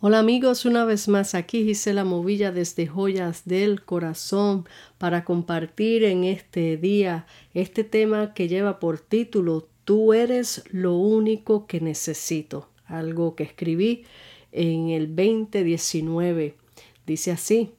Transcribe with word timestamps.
Hola 0.00 0.20
amigos, 0.20 0.64
una 0.64 0.84
vez 0.84 1.08
más 1.08 1.34
aquí 1.34 1.64
Gisela 1.64 2.04
Movilla 2.04 2.52
desde 2.52 2.86
Joyas 2.86 3.46
del 3.46 3.84
Corazón 3.84 4.64
para 4.96 5.24
compartir 5.24 6.04
en 6.04 6.22
este 6.22 6.76
día 6.76 7.26
este 7.52 7.82
tema 7.82 8.32
que 8.32 8.46
lleva 8.46 8.78
por 8.78 9.00
título 9.00 9.66
Tú 9.82 10.12
eres 10.12 10.62
lo 10.70 10.94
único 10.94 11.66
que 11.66 11.80
necesito, 11.80 12.68
algo 12.84 13.34
que 13.34 13.42
escribí 13.42 14.04
en 14.52 14.90
el 14.90 15.16
2019. 15.16 16.54
Dice 17.04 17.32
así, 17.32 17.72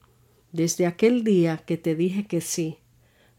desde 0.52 0.84
aquel 0.84 1.24
día 1.24 1.56
que 1.56 1.78
te 1.78 1.94
dije 1.94 2.26
que 2.26 2.42
sí, 2.42 2.76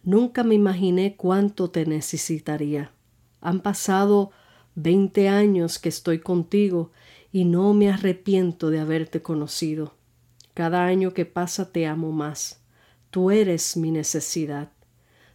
nunca 0.01 0.43
me 0.43 0.55
imaginé 0.55 1.15
cuánto 1.15 1.70
te 1.70 1.85
necesitaría. 1.85 2.91
Han 3.41 3.59
pasado 3.59 4.31
20 4.73 5.29
años 5.29 5.77
que 5.77 5.89
estoy 5.89 6.17
contigo 6.17 6.91
y 7.31 7.45
no 7.45 7.73
me 7.73 7.90
arrepiento 7.90 8.70
de 8.70 8.80
haberte 8.80 9.21
conocido. 9.21 9.95
Cada 10.53 10.85
año 10.85 11.13
que 11.13 11.26
pasa 11.26 11.71
te 11.71 11.88
amo 11.88 12.12
más. 12.12 12.62
Tú 13.10 13.32
eres 13.32 13.77
mi 13.77 13.91
necesidad. 13.91 14.71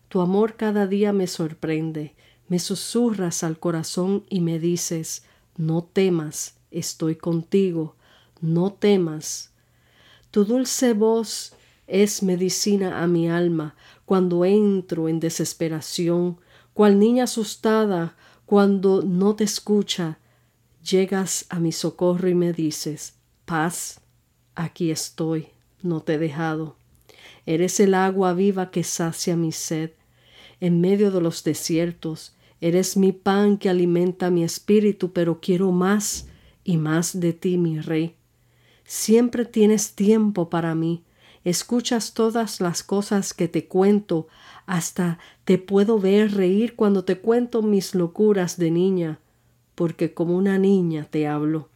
Tu 0.09 0.21
amor 0.21 0.57
cada 0.57 0.87
día 0.87 1.13
me 1.13 1.27
sorprende, 1.27 2.15
me 2.49 2.59
susurras 2.59 3.43
al 3.43 3.59
corazón 3.59 4.25
y 4.29 4.41
me 4.41 4.59
dices, 4.59 5.25
no 5.57 5.83
temas, 5.83 6.57
estoy 6.71 7.17
contigo, 7.17 7.97
no 8.41 8.73
temas. 8.73 9.53
Tu 10.31 10.45
dulce 10.45 10.93
voz 10.93 11.55
es 11.87 12.23
medicina 12.23 13.03
a 13.03 13.07
mi 13.07 13.29
alma 13.29 13.75
cuando 14.05 14.45
entro 14.45 15.09
en 15.09 15.19
desesperación, 15.19 16.39
cual 16.75 16.99
niña 16.99 17.25
asustada 17.25 18.17
cuando 18.45 19.03
no 19.03 19.35
te 19.35 19.45
escucha 19.45 20.19
llegas 20.91 21.47
a 21.49 21.59
mi 21.59 21.73
socorro 21.73 22.29
y 22.29 22.35
me 22.35 22.53
dices, 22.53 23.15
paz, 23.45 24.01
aquí 24.55 24.91
estoy, 24.91 25.49
no 25.83 26.01
te 26.01 26.15
he 26.15 26.19
dejado. 26.19 26.77
Eres 27.45 27.81
el 27.81 27.95
agua 27.95 28.33
viva 28.35 28.71
que 28.71 28.85
sacia 28.85 29.37
mi 29.37 29.53
sed. 29.53 29.91
En 30.61 30.81
medio 30.81 31.11
de 31.11 31.21
los 31.21 31.45
desiertos, 31.45 32.35
eres 32.61 32.97
mi 32.97 33.13
pan 33.13 33.59
que 33.59 33.69
alimenta 33.69 34.31
mi 34.31 34.45
espíritu, 34.45 35.13
pero 35.13 35.41
quiero 35.41 35.73
más 35.73 36.29
y 36.65 36.77
más 36.77 37.21
de 37.21 37.33
ti, 37.33 37.59
mi 37.59 37.81
rey. 37.81 38.17
Siempre 38.85 39.45
tienes 39.45 39.95
tiempo 39.95 40.49
para 40.49 40.75
mí. 40.75 41.05
Escuchas 41.45 42.15
todas 42.15 42.61
las 42.61 42.83
cosas 42.83 43.35
que 43.35 43.47
te 43.47 43.67
cuento, 43.67 44.27
hasta 44.67 45.19
te 45.45 45.59
puedo 45.59 45.99
ver 46.01 46.33
reír 46.33 46.75
cuando 46.75 47.05
te 47.05 47.19
cuento 47.19 47.63
mis 47.63 47.95
locuras 47.95 48.57
de 48.57 48.71
niña 48.71 49.21
porque 49.77 50.13
como 50.13 50.37
una 50.37 50.59
niña 50.59 51.07
te 51.09 51.29
hablo. 51.29 51.69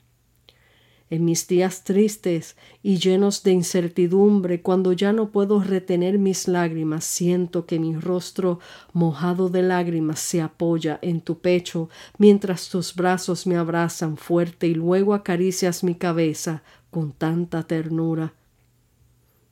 En 1.11 1.25
mis 1.25 1.49
días 1.49 1.83
tristes 1.83 2.57
y 2.85 2.99
llenos 2.99 3.43
de 3.43 3.51
incertidumbre, 3.51 4.63
cuando 4.63 4.93
ya 4.93 5.13
no 5.13 5.31
puedo 5.31 5.61
retener 5.61 6.19
mis 6.19 6.47
lágrimas, 6.47 7.05
siento 7.05 7.67
que 7.67 7.81
mi 7.81 7.97
rostro 7.97 8.61
mojado 8.93 9.49
de 9.49 9.63
lágrimas 9.63 10.21
se 10.21 10.41
apoya 10.41 11.01
en 11.03 11.21
tu 11.21 11.39
pecho, 11.39 11.89
mientras 12.19 12.69
tus 12.69 12.95
brazos 12.95 13.47
me 13.49 13.57
abrazan 13.57 14.17
fuerte 14.17 14.69
y 14.69 14.75
luego 14.75 15.15
acaricias 15.15 15.83
mi 15.83 15.97
cabeza 15.97 16.63
con 16.91 17.13
tanta 17.13 17.65
ternura. 17.65 18.35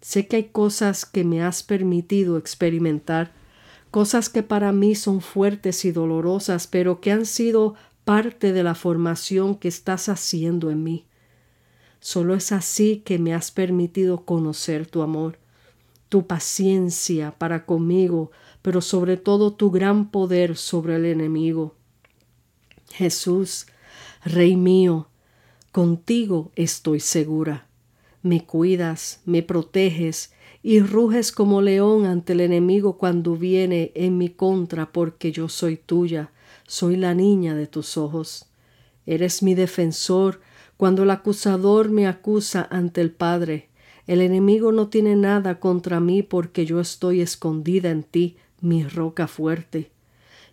Sé 0.00 0.28
que 0.28 0.36
hay 0.36 0.44
cosas 0.44 1.04
que 1.04 1.25
me 1.25 1.42
has 1.42 1.65
permitido 1.65 2.38
experimentar, 2.38 3.32
cosas 3.91 4.28
que 4.28 4.44
para 4.44 4.70
mí 4.70 4.94
son 4.94 5.20
fuertes 5.20 5.84
y 5.84 5.91
dolorosas, 5.91 6.69
pero 6.69 7.00
que 7.00 7.10
han 7.10 7.26
sido 7.26 7.75
parte 8.08 8.54
de 8.54 8.62
la 8.62 8.74
formación 8.74 9.54
que 9.54 9.69
estás 9.69 10.08
haciendo 10.08 10.70
en 10.70 10.82
mí. 10.82 11.04
Solo 12.00 12.34
es 12.34 12.52
así 12.52 13.02
que 13.04 13.19
me 13.19 13.34
has 13.34 13.50
permitido 13.50 14.24
conocer 14.24 14.86
tu 14.86 15.02
amor, 15.02 15.38
tu 16.08 16.26
paciencia 16.26 17.32
para 17.36 17.66
conmigo, 17.66 18.30
pero 18.62 18.80
sobre 18.80 19.18
todo 19.18 19.52
tu 19.52 19.70
gran 19.70 20.10
poder 20.10 20.56
sobre 20.56 20.97
el 20.97 21.04
enemigo. 21.04 21.74
Jesús, 22.94 23.66
Rey 24.24 24.56
mío, 24.56 25.08
contigo 25.70 26.50
estoy 26.56 27.00
segura. 27.00 27.66
Me 28.22 28.47
cuidas, 28.47 29.20
me 29.26 29.42
proteges 29.42 30.32
y 30.62 30.80
ruges 30.80 31.30
como 31.30 31.60
león 31.60 32.06
ante 32.06 32.32
el 32.32 32.41
enemigo 32.41 32.97
cuando 32.97 33.36
viene 33.36 33.92
en 33.94 34.16
mi 34.16 34.30
contra 34.30 34.92
porque 34.92 35.30
yo 35.30 35.50
soy 35.50 35.76
tuya 35.76 36.32
soy 36.68 36.96
la 36.96 37.14
niña 37.14 37.54
de 37.54 37.66
tus 37.66 37.96
ojos. 37.96 38.44
Eres 39.06 39.42
mi 39.42 39.54
defensor 39.54 40.40
cuando 40.76 41.02
el 41.02 41.10
acusador 41.10 41.88
me 41.90 42.06
acusa 42.06 42.68
ante 42.70 43.00
el 43.00 43.10
Padre. 43.10 43.70
El 44.06 44.20
enemigo 44.20 44.70
no 44.70 44.88
tiene 44.88 45.16
nada 45.16 45.60
contra 45.60 45.98
mí 45.98 46.22
porque 46.22 46.66
yo 46.66 46.78
estoy 46.78 47.22
escondida 47.22 47.90
en 47.90 48.02
ti, 48.02 48.36
mi 48.60 48.84
roca 48.84 49.26
fuerte. 49.26 49.90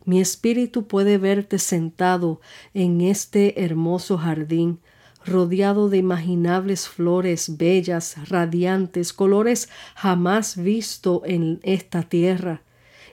Mi 0.05 0.21
espíritu 0.21 0.87
puede 0.87 1.17
verte 1.17 1.59
sentado 1.59 2.39
en 2.73 3.01
este 3.01 3.63
hermoso 3.65 4.17
jardín, 4.17 4.79
rodeado 5.25 5.89
de 5.89 5.97
imaginables 5.97 6.87
flores 6.87 7.57
bellas, 7.57 8.29
radiantes, 8.29 9.11
colores 9.11 9.67
jamás 9.95 10.55
visto 10.55 11.23
en 11.25 11.59
esta 11.63 12.03
tierra, 12.03 12.61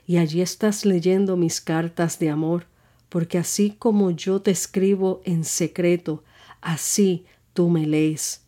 y 0.05 0.17
allí 0.17 0.41
estás 0.41 0.85
leyendo 0.85 1.35
mis 1.35 1.59
cartas 1.59 2.19
de 2.19 2.29
amor 2.29 2.67
porque 3.13 3.37
así 3.37 3.75
como 3.77 4.09
yo 4.09 4.41
te 4.41 4.49
escribo 4.49 5.21
en 5.23 5.43
secreto, 5.43 6.23
así 6.61 7.27
tú 7.53 7.69
me 7.69 7.85
lees. 7.85 8.41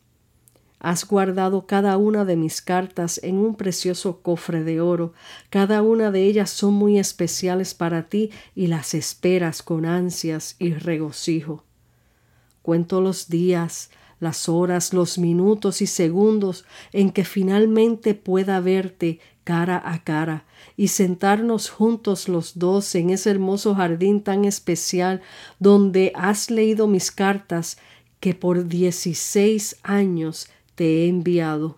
Has 0.80 1.06
guardado 1.06 1.68
cada 1.68 1.98
una 1.98 2.26
de 2.26 2.36
mis 2.36 2.64
cartas 2.64 3.20
en 3.22 3.36
un 3.38 3.58
precioso 3.58 4.24
cofre 4.24 4.64
de 4.64 4.82
oro. 4.82 5.14
Cada 5.52 5.84
una 5.84 6.10
de 6.10 6.24
ellas 6.24 6.50
son 6.50 6.74
muy 6.74 6.98
especiales 6.98 7.76
para 7.76 8.10
ti 8.10 8.32
y 8.56 8.66
las 8.66 8.96
esperas 8.96 9.62
con 9.62 9.86
ansias 9.86 10.56
y 10.58 10.74
regocijo. 10.74 11.64
Cuento 12.64 13.02
los 13.02 13.30
días, 13.30 13.92
las 14.20 14.50
horas, 14.50 14.94
los 14.94 15.18
minutos 15.18 15.82
y 15.82 15.88
segundos 15.88 16.66
en 16.94 17.12
que 17.12 17.26
finalmente 17.26 18.14
pueda 18.14 18.60
verte 18.60 19.20
cara 19.44 19.82
a 19.86 20.04
cara 20.04 20.46
y 20.76 20.90
sentarnos 20.90 21.70
juntos 21.70 22.28
los 22.28 22.58
dos 22.58 22.96
en 22.96 23.12
ese 23.12 23.30
hermoso 23.32 23.76
jardín 23.76 24.22
tan 24.22 24.44
especial 24.44 25.22
donde 25.60 26.12
has 26.16 26.50
leído 26.50 26.88
mis 26.88 27.12
cartas 27.12 27.78
que 28.20 28.34
por 28.34 28.68
dieciséis 28.68 29.78
años 29.84 30.50
te 30.74 31.04
he 31.04 31.08
enviado. 31.08 31.78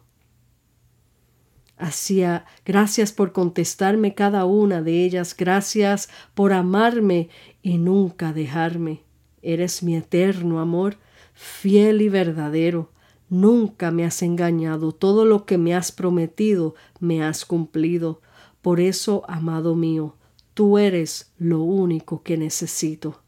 Hacía 1.78 2.46
gracias 2.66 3.12
por 3.12 3.34
contestarme 3.34 4.16
cada 4.16 4.46
una 4.46 4.82
de 4.82 5.04
ellas, 5.04 5.36
gracias 5.38 6.10
por 6.34 6.54
amarme 6.54 7.30
y 7.62 7.78
nunca 7.78 8.34
dejarme. 8.34 9.04
Eres 9.44 9.84
mi 9.84 9.96
eterno 9.96 10.60
amor, 10.60 10.98
fiel 11.38 12.02
y 12.02 12.10
verdadero. 12.10 12.90
Nunca 13.30 13.92
me 13.92 14.06
has 14.06 14.22
engañado, 14.24 14.92
todo 14.92 15.24
lo 15.26 15.46
que 15.46 15.58
me 15.58 15.76
has 15.76 15.92
prometido 15.92 16.76
me 17.00 17.24
has 17.24 17.46
cumplido. 17.46 18.22
Por 18.62 18.80
eso, 18.80 19.24
amado 19.28 19.76
mío, 19.76 20.16
tú 20.54 20.78
eres 20.78 21.32
lo 21.38 21.62
único 21.62 22.24
que 22.24 22.38
necesito. 22.38 23.22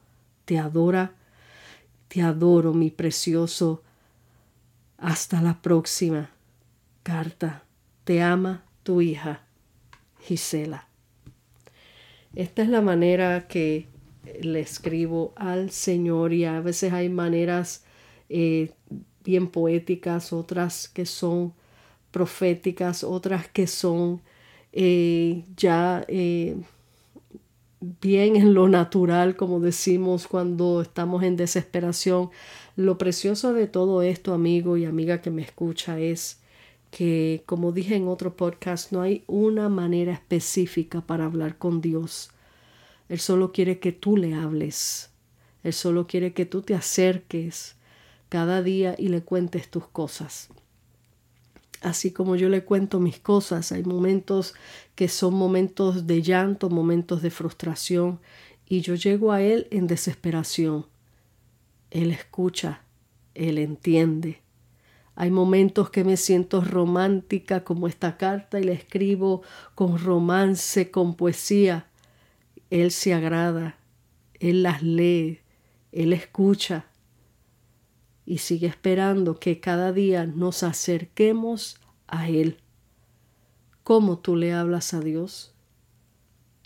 Te 0.46 0.58
adora, 0.58 1.14
te 2.08 2.24
adoro, 2.24 2.74
mi 2.74 2.90
precioso. 2.90 3.84
Hasta 4.98 5.42
la 5.42 5.62
próxima. 5.62 6.32
Carta. 7.04 7.64
Te 8.04 8.22
ama 8.24 8.64
tu 8.84 9.02
hija, 9.02 9.44
Gisela. 10.22 10.88
Esta 12.34 12.64
es 12.64 12.70
la 12.70 12.82
manera 12.82 13.48
que 13.48 13.88
le 14.42 14.62
escribo 14.62 15.34
al 15.36 15.70
Señor 15.70 16.34
y 16.34 16.46
a 16.46 16.60
veces 16.62 16.92
hay 16.92 17.10
maneras 17.10 17.86
eh, 18.30 18.72
bien 19.24 19.48
poéticas, 19.48 20.34
otras 20.34 20.88
que 20.88 21.06
son 21.06 21.54
proféticas, 22.12 23.04
otras 23.04 23.48
que 23.48 23.68
son 23.68 24.22
eh, 24.72 25.46
ya 25.56 26.06
eh, 26.08 26.58
bien 28.02 28.36
en 28.36 28.54
lo 28.54 28.68
natural, 28.68 29.36
como 29.36 29.60
decimos 29.60 30.28
cuando 30.28 30.82
estamos 30.82 31.24
en 31.24 31.36
desesperación. 31.36 32.30
Lo 32.76 32.98
precioso 32.98 33.54
de 33.54 33.68
todo 33.68 34.02
esto, 34.02 34.34
amigo 34.34 34.78
y 34.78 34.86
amiga 34.86 35.22
que 35.22 35.32
me 35.32 35.42
escucha, 35.42 36.00
es 36.00 36.40
que, 36.92 37.44
como 37.46 37.72
dije 37.72 37.96
en 37.96 38.08
otro 38.08 38.36
podcast, 38.36 38.92
no 38.92 39.02
hay 39.02 39.24
una 39.28 39.70
manera 39.70 40.14
específica 40.14 41.02
para 41.02 41.26
hablar 41.26 41.58
con 41.58 41.82
Dios. 41.82 42.32
Él 43.10 43.20
solo 43.20 43.52
quiere 43.52 43.80
que 43.80 43.92
tú 43.92 44.18
le 44.18 44.34
hables. 44.34 45.12
Él 45.64 45.74
solo 45.74 46.08
quiere 46.08 46.34
que 46.34 46.46
tú 46.46 46.62
te 46.62 46.74
acerques 46.74 47.76
cada 48.30 48.62
día 48.62 48.96
y 48.98 49.10
le 49.10 49.22
cuentes 49.22 49.70
tus 49.70 49.88
cosas. 49.88 50.50
Así 51.82 52.12
como 52.12 52.36
yo 52.36 52.50
le 52.50 52.64
cuento 52.64 53.00
mis 53.00 53.20
cosas, 53.20 53.72
hay 53.72 53.84
momentos 53.84 54.54
que 54.96 55.08
son 55.08 55.34
momentos 55.34 56.08
de 56.08 56.22
llanto, 56.22 56.70
momentos 56.70 57.22
de 57.22 57.32
frustración, 57.32 58.20
y 58.68 58.82
yo 58.82 58.96
llego 58.96 59.32
a 59.32 59.42
Él 59.42 59.68
en 59.72 59.88
desesperación. 59.88 60.86
Él 61.90 62.12
escucha, 62.12 62.84
Él 63.34 63.58
entiende. 63.58 64.42
Hay 65.16 65.32
momentos 65.32 65.90
que 65.90 66.04
me 66.04 66.18
siento 66.18 66.62
romántica 66.62 67.64
como 67.64 67.88
esta 67.88 68.18
carta 68.18 68.60
y 68.60 68.64
la 68.64 68.74
escribo 68.74 69.42
con 69.74 69.98
romance, 69.98 70.92
con 70.92 71.16
poesía. 71.16 71.88
Él 72.70 72.92
se 72.92 73.14
agrada, 73.14 73.78
Él 74.40 74.64
las 74.64 74.84
lee, 74.84 75.40
Él 75.92 76.14
escucha 76.14 76.89
y 78.30 78.38
sigue 78.38 78.68
esperando 78.68 79.40
que 79.40 79.60
cada 79.60 79.92
día 79.92 80.28
nos 80.28 80.62
acerquemos 80.62 81.82
a 82.06 82.30
Él. 82.30 82.60
¿Cómo 83.84 84.20
tú 84.20 84.36
le 84.36 84.54
hablas 84.54 84.94
a 84.94 85.00
Dios? 85.00 85.56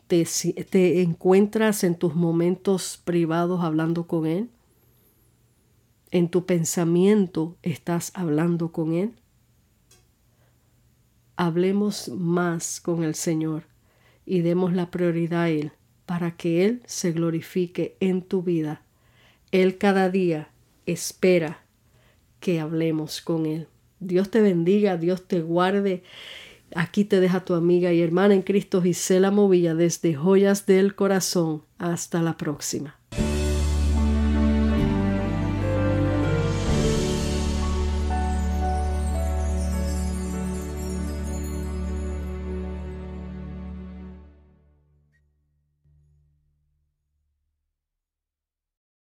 ¿Te, 0.07 0.25
te 0.69 1.01
encuentras 1.01 1.85
en 1.85 1.95
tus 1.95 2.15
momentos 2.15 3.01
privados 3.05 3.63
hablando 3.63 4.07
con 4.07 4.25
Él? 4.25 4.49
¿En 6.11 6.27
tu 6.27 6.45
pensamiento 6.45 7.55
estás 7.61 8.11
hablando 8.13 8.73
con 8.73 8.91
Él? 8.91 9.13
Hablemos 11.37 12.09
más 12.09 12.81
con 12.81 13.05
el 13.05 13.15
Señor 13.15 13.63
y 14.25 14.41
demos 14.41 14.73
la 14.73 14.91
prioridad 14.91 15.43
a 15.43 15.49
Él 15.49 15.71
para 16.05 16.35
que 16.35 16.65
Él 16.65 16.83
se 16.87 17.13
glorifique 17.13 17.95
en 18.01 18.21
tu 18.21 18.43
vida. 18.43 18.81
Él 19.53 19.77
cada 19.77 20.09
día 20.09 20.49
espera 20.85 21.63
que 22.39 22.59
hablemos 22.59 23.21
con 23.21 23.45
Él. 23.45 23.67
Dios 23.99 24.29
te 24.29 24.41
bendiga, 24.41 24.97
Dios 24.97 25.27
te 25.27 25.41
guarde. 25.41 26.03
Aquí 26.75 27.05
te 27.05 27.19
deja 27.19 27.45
tu 27.45 27.53
amiga 27.53 27.93
y 27.93 28.01
hermana 28.01 28.33
en 28.33 28.41
Cristo 28.41 28.81
Gisela 28.81 29.31
Movilla 29.31 29.75
desde 29.75 30.15
Joyas 30.15 30.65
del 30.65 30.95
Corazón. 30.95 31.63
Hasta 31.77 32.21
la 32.21 32.35
próxima. 32.35 32.99